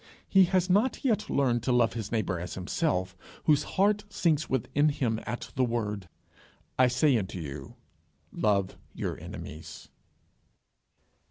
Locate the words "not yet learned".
0.67-1.61